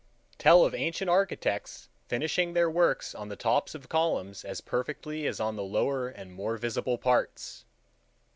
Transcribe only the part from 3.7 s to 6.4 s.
of columns as perfectly as on the lower and